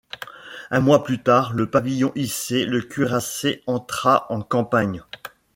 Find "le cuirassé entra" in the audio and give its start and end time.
2.65-4.25